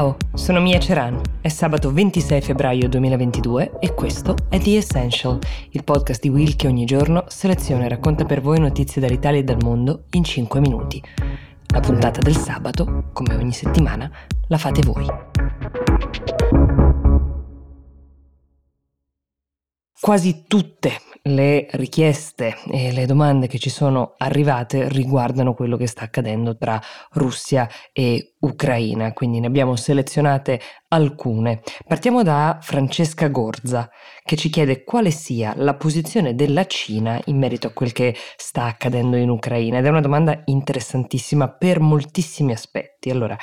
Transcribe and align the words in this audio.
Ciao, 0.00 0.16
sono 0.32 0.62
Mia 0.62 0.78
Ceran. 0.78 1.20
È 1.42 1.48
sabato 1.48 1.92
26 1.92 2.40
febbraio 2.40 2.88
2022 2.88 3.80
e 3.80 3.92
questo 3.92 4.34
è 4.48 4.58
The 4.58 4.78
Essential, 4.78 5.38
il 5.72 5.84
podcast 5.84 6.22
di 6.22 6.30
Will 6.30 6.56
che 6.56 6.68
ogni 6.68 6.86
giorno 6.86 7.24
seleziona 7.28 7.84
e 7.84 7.90
racconta 7.90 8.24
per 8.24 8.40
voi 8.40 8.58
notizie 8.60 9.02
dall'Italia 9.02 9.40
e 9.40 9.44
dal 9.44 9.62
mondo 9.62 10.04
in 10.12 10.24
5 10.24 10.58
minuti. 10.58 11.02
La 11.66 11.80
puntata 11.80 12.18
del 12.22 12.34
sabato, 12.34 13.10
come 13.12 13.34
ogni 13.34 13.52
settimana, 13.52 14.10
la 14.46 14.56
fate 14.56 14.80
voi. 14.80 15.29
Quasi 20.00 20.44
tutte 20.48 20.98
le 21.24 21.66
richieste 21.72 22.56
e 22.72 22.90
le 22.90 23.04
domande 23.04 23.48
che 23.48 23.58
ci 23.58 23.68
sono 23.68 24.14
arrivate 24.16 24.88
riguardano 24.88 25.52
quello 25.52 25.76
che 25.76 25.86
sta 25.86 26.04
accadendo 26.04 26.56
tra 26.56 26.80
Russia 27.12 27.68
e 27.92 28.36
Ucraina, 28.38 29.12
quindi 29.12 29.40
ne 29.40 29.46
abbiamo 29.46 29.76
selezionate 29.76 30.58
alcune. 30.88 31.60
Partiamo 31.86 32.22
da 32.22 32.58
Francesca 32.62 33.28
Gorza, 33.28 33.90
che 34.24 34.36
ci 34.36 34.48
chiede 34.48 34.84
quale 34.84 35.10
sia 35.10 35.52
la 35.54 35.74
posizione 35.74 36.34
della 36.34 36.64
Cina 36.64 37.20
in 37.26 37.36
merito 37.36 37.66
a 37.66 37.72
quel 37.72 37.92
che 37.92 38.16
sta 38.36 38.64
accadendo 38.64 39.16
in 39.16 39.28
Ucraina 39.28 39.80
ed 39.80 39.84
è 39.84 39.90
una 39.90 40.00
domanda 40.00 40.40
interessantissima 40.46 41.50
per 41.50 41.78
moltissimi 41.78 42.52
aspetti. 42.52 43.10
Allora, 43.10 43.36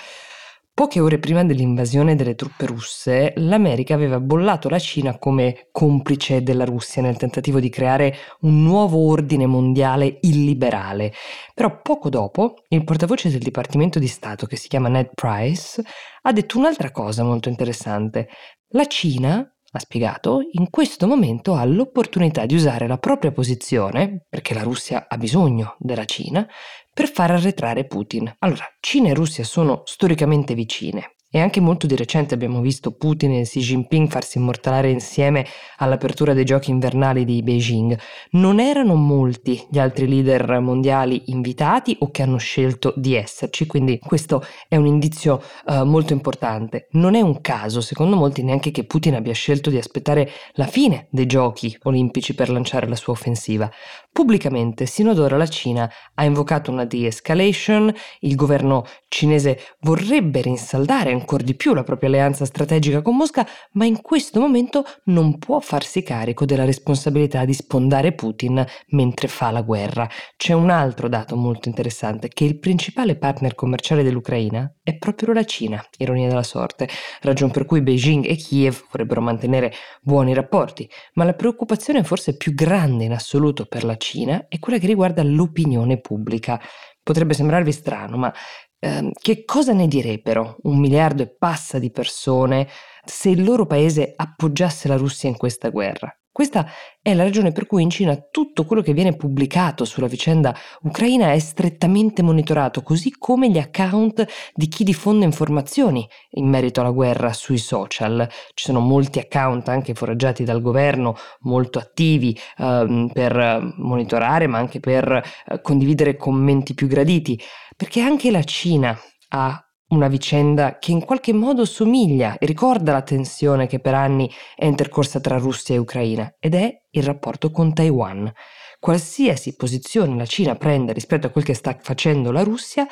Poche 0.77 0.99
ore 0.99 1.17
prima 1.17 1.43
dell'invasione 1.43 2.13
delle 2.13 2.35
truppe 2.35 2.67
russe, 2.67 3.33
l'America 3.37 3.95
aveva 3.95 4.19
bollato 4.19 4.69
la 4.69 4.77
Cina 4.77 5.17
come 5.17 5.69
complice 5.71 6.43
della 6.43 6.65
Russia 6.65 7.01
nel 7.01 7.17
tentativo 7.17 7.59
di 7.59 7.69
creare 7.69 8.13
un 8.41 8.61
nuovo 8.61 8.99
ordine 9.09 9.47
mondiale 9.47 10.19
illiberale. 10.21 11.13
Però 11.55 11.81
poco 11.81 12.09
dopo, 12.09 12.57
il 12.67 12.83
portavoce 12.83 13.31
del 13.31 13.39
Dipartimento 13.39 13.97
di 13.97 14.05
Stato, 14.05 14.45
che 14.45 14.55
si 14.55 14.67
chiama 14.67 14.87
Ned 14.87 15.09
Price, 15.15 15.83
ha 16.21 16.31
detto 16.31 16.59
un'altra 16.59 16.91
cosa 16.91 17.23
molto 17.23 17.49
interessante. 17.49 18.29
La 18.73 18.85
Cina 18.85 19.51
ha 19.77 19.79
spiegato, 19.79 20.39
in 20.51 20.69
questo 20.69 21.07
momento 21.07 21.53
ha 21.55 21.63
l'opportunità 21.65 22.45
di 22.45 22.55
usare 22.55 22.87
la 22.87 22.97
propria 22.97 23.31
posizione, 23.31 24.25
perché 24.27 24.53
la 24.53 24.63
Russia 24.63 25.07
ha 25.07 25.17
bisogno 25.17 25.75
della 25.79 26.05
Cina, 26.05 26.45
per 26.93 27.09
far 27.09 27.31
arretrare 27.31 27.85
Putin. 27.85 28.31
Allora, 28.39 28.65
Cina 28.79 29.09
e 29.09 29.13
Russia 29.13 29.43
sono 29.43 29.81
storicamente 29.85 30.53
vicine 30.53 31.16
e 31.29 31.39
anche 31.39 31.59
molto 31.59 31.87
di 31.87 31.95
recente 31.95 32.33
abbiamo 32.33 32.61
visto 32.61 32.91
Putin 32.91 33.33
e 33.33 33.41
Xi 33.41 33.59
Jinping 33.59 34.09
farsi 34.09 34.37
immortalare 34.37 34.89
insieme 34.89 35.45
all'apertura 35.77 36.33
dei 36.33 36.45
giochi 36.45 36.71
invernali 36.71 37.25
di 37.25 37.43
Beijing. 37.43 37.97
Non 38.31 38.61
erano 38.61 38.95
molti 38.95 39.67
gli 39.69 39.77
altri 39.77 40.07
leader 40.07 40.61
mondiali 40.61 41.23
invitati 41.25 41.97
o 41.99 42.11
che 42.11 42.21
hanno 42.21 42.37
scelto 42.37 42.93
di 42.95 43.13
esserci, 43.13 43.65
quindi 43.65 43.99
questo 43.99 44.41
è 44.69 44.77
un 44.77 44.85
indizio 44.85 45.41
uh, 45.65 45.83
molto 45.83 46.13
importante. 46.13 46.87
Non 46.91 47.13
è 47.13 47.21
un 47.21 47.41
caso, 47.41 47.81
secondo 47.81 48.15
molti, 48.15 48.41
neanche 48.41 48.71
che 48.71 48.85
Putin 48.85 49.15
abbia 49.15 49.33
scelto 49.33 49.69
di 49.69 49.77
aspettare 49.77 50.29
la 50.53 50.65
fine 50.65 51.07
dei 51.11 51.25
giochi 51.25 51.77
olimpici 51.83 52.35
per 52.35 52.49
lanciare 52.49 52.87
la 52.87 52.95
sua 52.95 53.13
offensiva. 53.13 53.69
Pubblicamente, 54.11 54.85
sino 54.85 55.11
ad 55.11 55.19
ora 55.19 55.35
la 55.35 55.47
Cina 55.47 55.91
ha 56.15 56.23
invocato 56.23 56.71
una 56.71 56.85
de-escalation, 56.85 57.93
il 58.21 58.35
governo 58.35 58.85
cinese 59.09 59.59
vorrebbe 59.81 60.41
rinsaldare 60.41 61.16
ancora 61.17 61.43
di 61.43 61.55
più 61.55 61.73
la 61.73 61.83
propria 61.83 62.09
alleanza 62.09 62.45
strategica 62.45 63.01
con 63.01 63.15
Mosca, 63.15 63.45
ma 63.73 63.85
in 63.85 64.01
questo 64.01 64.39
momento 64.39 64.85
non 65.05 65.37
può 65.37 65.59
farsi 65.59 66.03
carico 66.03 66.45
della 66.45 66.65
responsabilità 66.65 67.45
di 67.45 67.53
spondare 67.53 68.13
Putin 68.13 68.65
mentre 68.89 69.27
fa 69.27 69.51
la 69.51 69.61
guerra. 69.61 70.07
C'è 70.35 70.53
un 70.53 70.69
altro 70.69 71.09
dato 71.09 71.35
molto 71.35 71.67
interessante, 71.67 72.29
che 72.29 72.45
il 72.45 72.59
principale 72.59 73.17
partner 73.17 73.55
commerciale 73.55 74.03
dell'Ucraina 74.03 74.71
è 74.83 74.97
proprio 74.97 75.33
la 75.33 75.43
Cina, 75.43 75.83
ironia 75.97 76.27
della 76.27 76.43
sorte, 76.43 76.87
ragion 77.21 77.51
per 77.51 77.65
cui 77.65 77.81
Beijing 77.81 78.25
e 78.25 78.35
Kiev 78.35 78.85
vorrebbero 78.89 79.21
mantenere 79.21 79.73
buoni 80.01 80.33
rapporti, 80.33 80.89
ma 81.13 81.23
la 81.23 81.33
preoccupazione 81.33 82.03
forse 82.03 82.37
più 82.37 82.53
grande 82.53 83.03
in 83.03 83.11
assoluto 83.11 83.65
per 83.65 83.83
la 83.83 83.97
Cina 83.97 84.45
è 84.47 84.59
quella 84.59 84.79
che 84.79 84.87
riguarda 84.87 85.23
l'opinione 85.23 85.99
pubblica. 85.99 86.61
Potrebbe 87.03 87.33
sembrarvi 87.33 87.71
strano, 87.71 88.17
ma 88.17 88.33
eh, 88.79 89.11
che 89.13 89.45
cosa 89.45 89.73
ne 89.73 89.87
direbbero 89.87 90.57
un 90.63 90.79
miliardo 90.79 91.23
e 91.23 91.35
passa 91.35 91.79
di 91.79 91.91
persone 91.91 92.67
se 93.03 93.29
il 93.29 93.43
loro 93.43 93.65
paese 93.65 94.13
appoggiasse 94.15 94.87
la 94.87 94.97
Russia 94.97 95.29
in 95.29 95.37
questa 95.37 95.69
guerra? 95.69 96.13
Questa 96.37 96.67
è 97.01 97.15
la 97.15 97.23
ragione 97.23 97.51
per 97.51 97.65
cui 97.65 97.81
in 97.81 97.89
Cina 97.89 98.15
tutto 98.15 98.63
quello 98.63 98.83
che 98.83 98.93
viene 98.93 99.15
pubblicato 99.15 99.85
sulla 99.85 100.05
vicenda 100.05 100.55
ucraina 100.83 101.31
è 101.31 101.39
strettamente 101.39 102.21
monitorato, 102.21 102.83
così 102.83 103.09
come 103.17 103.49
gli 103.49 103.57
account 103.57 104.23
di 104.53 104.67
chi 104.67 104.83
diffonde 104.83 105.25
informazioni 105.25 106.07
in 106.33 106.47
merito 106.47 106.79
alla 106.79 106.91
guerra 106.91 107.33
sui 107.33 107.57
social. 107.57 108.29
Ci 108.53 108.65
sono 108.65 108.79
molti 108.81 109.17
account 109.17 109.67
anche 109.69 109.95
foraggiati 109.95 110.43
dal 110.43 110.61
governo, 110.61 111.15
molto 111.39 111.79
attivi 111.79 112.37
eh, 112.59 113.09
per 113.11 113.73
monitorare, 113.77 114.45
ma 114.45 114.59
anche 114.59 114.79
per 114.79 115.11
eh, 115.11 115.59
condividere 115.61 116.17
commenti 116.17 116.75
più 116.75 116.85
graditi, 116.85 117.41
perché 117.75 118.01
anche 118.01 118.29
la 118.29 118.43
Cina 118.43 118.95
ha 119.29 119.66
una 119.89 120.07
vicenda 120.07 120.79
che 120.79 120.91
in 120.91 121.05
qualche 121.05 121.33
modo 121.33 121.63
somiglia 121.63 122.37
e 122.37 122.45
ricorda 122.45 122.91
la 122.91 123.01
tensione 123.01 123.67
che 123.67 123.79
per 123.79 123.93
anni 123.93 124.29
è 124.55 124.65
intercorsa 124.65 125.19
tra 125.19 125.37
Russia 125.37 125.75
e 125.75 125.77
Ucraina 125.77 126.35
ed 126.39 126.55
è 126.55 126.81
il 126.91 127.03
rapporto 127.03 127.51
con 127.51 127.73
Taiwan. 127.73 128.31
Qualsiasi 128.79 129.55
posizione 129.55 130.15
la 130.15 130.25
Cina 130.25 130.55
prenda 130.55 130.91
rispetto 130.91 131.27
a 131.27 131.29
quel 131.29 131.43
che 131.43 131.53
sta 131.53 131.77
facendo 131.79 132.31
la 132.31 132.43
Russia 132.43 132.85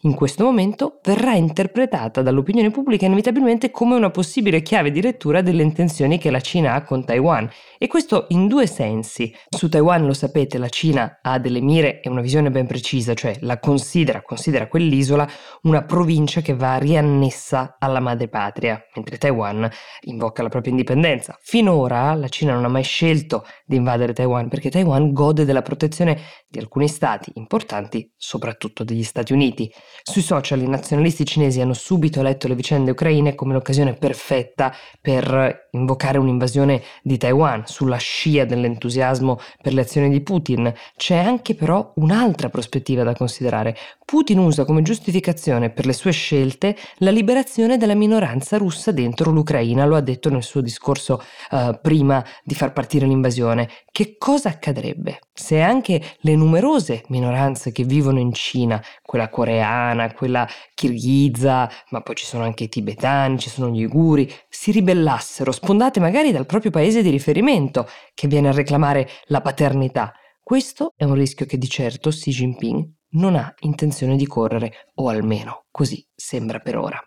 in 0.00 0.14
questo 0.14 0.44
momento 0.44 1.00
verrà 1.02 1.34
interpretata 1.34 2.22
dall'opinione 2.22 2.70
pubblica 2.70 3.06
inevitabilmente 3.06 3.70
come 3.70 3.94
una 3.94 4.10
possibile 4.10 4.62
chiave 4.62 4.90
di 4.90 5.00
lettura 5.00 5.40
delle 5.40 5.62
intenzioni 5.62 6.18
che 6.18 6.30
la 6.30 6.40
Cina 6.40 6.74
ha 6.74 6.82
con 6.82 7.04
Taiwan. 7.04 7.48
E 7.78 7.86
questo 7.86 8.26
in 8.28 8.46
due 8.46 8.66
sensi. 8.66 9.34
Su 9.48 9.68
Taiwan, 9.68 10.06
lo 10.06 10.12
sapete, 10.12 10.58
la 10.58 10.68
Cina 10.68 11.18
ha 11.22 11.38
delle 11.38 11.60
mire 11.60 12.00
e 12.00 12.08
una 12.08 12.20
visione 12.20 12.50
ben 12.50 12.66
precisa, 12.66 13.14
cioè 13.14 13.36
la 13.40 13.58
considera, 13.58 14.22
considera 14.22 14.68
quell'isola 14.68 15.28
una 15.62 15.82
provincia 15.82 16.40
che 16.40 16.54
va 16.54 16.76
riannessa 16.76 17.76
alla 17.78 18.00
madrepatria, 18.00 18.80
mentre 18.94 19.18
Taiwan 19.18 19.68
invoca 20.02 20.42
la 20.42 20.48
propria 20.48 20.72
indipendenza. 20.72 21.36
Finora 21.40 22.14
la 22.14 22.28
Cina 22.28 22.54
non 22.54 22.64
ha 22.64 22.68
mai 22.68 22.84
scelto 22.84 23.44
di 23.64 23.76
invadere 23.76 24.12
Taiwan 24.12 24.48
perché 24.48 24.70
Taiwan 24.70 25.12
gode 25.12 25.44
della 25.44 25.62
protezione 25.62 26.20
di 26.46 26.58
alcuni 26.58 26.88
stati 26.88 27.30
importanti, 27.34 28.12
soprattutto 28.16 28.84
degli 28.84 29.02
Stati 29.02 29.32
Uniti. 29.32 29.72
Sui 30.02 30.22
social 30.22 30.60
i 30.60 30.68
nazionalisti 30.68 31.24
cinesi 31.24 31.60
hanno 31.60 31.74
subito 31.74 32.22
letto 32.22 32.48
le 32.48 32.54
vicende 32.54 32.92
ucraine 32.92 33.34
come 33.34 33.52
l'occasione 33.52 33.94
perfetta 33.94 34.74
per 35.00 35.68
invocare 35.72 36.18
un'invasione 36.18 36.82
di 37.02 37.18
Taiwan 37.18 37.66
sulla 37.66 37.96
scia 37.96 38.44
dell'entusiasmo 38.44 39.38
per 39.60 39.74
le 39.74 39.82
azioni 39.82 40.08
di 40.08 40.20
Putin. 40.20 40.72
C'è 40.96 41.16
anche 41.16 41.54
però 41.54 41.92
un'altra 41.96 42.48
prospettiva 42.48 43.02
da 43.02 43.14
considerare. 43.14 43.76
Putin 44.04 44.38
usa 44.38 44.64
come 44.64 44.82
giustificazione 44.82 45.70
per 45.70 45.86
le 45.86 45.92
sue 45.92 46.12
scelte 46.12 46.76
la 46.98 47.10
liberazione 47.10 47.76
della 47.76 47.94
minoranza 47.94 48.56
russa 48.56 48.92
dentro 48.92 49.30
l'Ucraina, 49.30 49.84
lo 49.84 49.96
ha 49.96 50.00
detto 50.00 50.30
nel 50.30 50.44
suo 50.44 50.60
discorso 50.60 51.22
uh, 51.50 51.78
prima 51.82 52.24
di 52.44 52.54
far 52.54 52.72
partire 52.72 53.06
l'invasione. 53.06 53.68
Che 53.90 54.16
cosa 54.18 54.50
accadrebbe 54.50 55.18
se 55.32 55.60
anche 55.60 56.00
le 56.20 56.36
numerose 56.36 57.02
minoranze 57.08 57.72
che 57.72 57.84
vivono 57.84 58.20
in 58.20 58.32
Cina, 58.32 58.82
quella 59.02 59.28
coreana, 59.28 59.75
quella 60.14 60.46
kirghiza, 60.74 61.70
ma 61.90 62.00
poi 62.00 62.14
ci 62.14 62.24
sono 62.24 62.44
anche 62.44 62.64
i 62.64 62.68
tibetani, 62.68 63.38
ci 63.38 63.50
sono 63.50 63.70
gli 63.72 63.82
uiguri, 63.82 64.32
si 64.48 64.70
ribellassero, 64.70 65.52
spondate 65.52 66.00
magari 66.00 66.32
dal 66.32 66.46
proprio 66.46 66.70
paese 66.70 67.02
di 67.02 67.10
riferimento 67.10 67.88
che 68.14 68.28
viene 68.28 68.48
a 68.48 68.52
reclamare 68.52 69.08
la 69.26 69.40
paternità? 69.40 70.12
Questo 70.42 70.92
è 70.96 71.04
un 71.04 71.14
rischio 71.14 71.46
che 71.46 71.58
di 71.58 71.68
certo 71.68 72.10
Xi 72.10 72.30
Jinping 72.30 72.88
non 73.10 73.34
ha 73.34 73.52
intenzione 73.60 74.16
di 74.16 74.26
correre, 74.26 74.90
o 74.94 75.08
almeno 75.08 75.66
così 75.70 76.06
sembra 76.14 76.60
per 76.60 76.76
ora. 76.76 77.00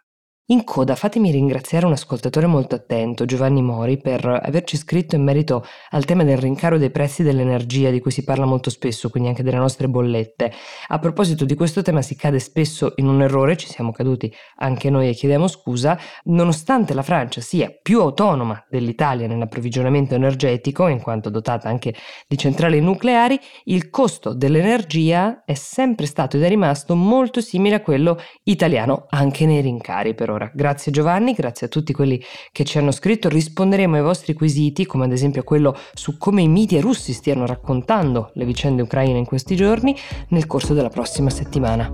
In 0.52 0.64
coda 0.64 0.96
fatemi 0.96 1.30
ringraziare 1.30 1.86
un 1.86 1.92
ascoltatore 1.92 2.48
molto 2.48 2.74
attento, 2.74 3.26
Giovanni 3.26 3.62
Mori, 3.62 4.00
per 4.00 4.26
averci 4.26 4.78
scritto 4.78 5.16
in 5.16 5.22
merito 5.22 5.64
al 5.92 6.06
tema 6.06 6.24
del 6.24 6.40
rincaro 6.40 6.80
dei 6.80 6.90
prezzi 6.90 7.22
dell'energia 7.22 7.92
di 7.92 8.00
cui 8.00 8.10
si 8.10 8.24
parla 8.24 8.46
molto 8.46 8.72
spesso, 8.72 9.12
quindi 9.12 9.30
anche 9.30 9.44
delle 9.44 9.58
nostre 9.60 9.88
bollette. 9.88 10.52
A 10.88 10.98
proposito 10.98 11.46
di 11.46 11.54
questo 11.54 11.84
tema 11.84 12.02
si 12.02 12.16
cade 12.16 12.40
spesso 12.40 12.94
in 12.96 13.06
un 13.06 13.22
errore, 13.22 13.58
ci 13.58 13.68
siamo 13.68 13.92
caduti 13.92 14.34
anche 14.56 14.90
noi 14.90 15.10
e 15.10 15.14
chiediamo 15.14 15.48
scusa, 15.48 16.00
nonostante 16.24 16.96
la 16.96 17.04
Francia 17.04 17.42
sia 17.42 17.72
più 17.80 18.02
autonoma 18.02 18.66
dell'Italia 18.68 19.28
nell'approvvigionamento 19.28 20.16
energetico, 20.16 20.88
in 20.88 21.00
quanto 21.00 21.30
dotata 21.30 21.70
anche 21.70 21.94
di 22.28 22.40
centrali 22.40 22.82
nucleari, 22.82 23.40
il 23.66 23.92
costo 23.92 24.34
dell'energia 24.34 25.44
è 25.46 25.54
sempre 25.54 26.08
stato 26.08 26.38
ed 26.38 26.44
è 26.44 26.50
rimasto 26.50 26.96
molto 26.96 27.40
simile 27.40 27.76
a 27.76 27.82
quello 27.82 28.20
italiano 28.46 29.06
anche 29.10 29.46
nei 29.46 29.62
rincari 29.62 30.16
per 30.16 30.32
ora 30.32 30.38
Laura. 30.40 30.52
Grazie 30.54 30.92
Giovanni, 30.92 31.34
grazie 31.34 31.68
a 31.68 31.70
tutti 31.70 31.92
quelli 31.92 32.24
che 32.52 32.64
ci 32.64 32.78
hanno 32.78 32.92
scritto. 32.92 33.28
Risponderemo 33.28 33.98
ai 33.98 34.02
vostri 34.02 34.34
quesiti, 34.34 34.86
come 34.86 35.06
ad 35.06 35.12
esempio 35.12 35.44
quello 35.44 35.78
su 35.94 36.18
come 36.18 36.42
i 36.42 36.48
media 36.48 36.80
russi 36.80 37.12
stiano 37.12 37.46
raccontando 37.46 38.32
le 38.34 38.46
vicende 38.46 38.82
ucraine 38.82 39.18
in 39.18 39.26
questi 39.26 39.56
giorni, 39.56 39.96
nel 40.30 40.48
corso 40.48 40.74
della 40.74 40.90
prossima 40.90 41.30
settimana. 41.30 41.94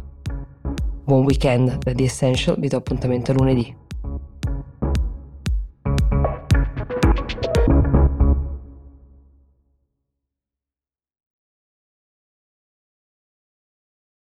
Buon 1.03 1.23
weekend 1.23 1.77
da 1.77 1.91
The 1.91 2.03
Essential, 2.03 2.59
vi 2.59 2.67
do 2.67 2.77
appuntamento 2.77 3.33
lunedì. 3.33 3.83